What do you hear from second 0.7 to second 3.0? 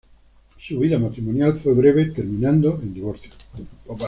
vida matrimonial fue breve, terminando en